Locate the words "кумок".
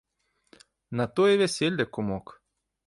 1.93-2.25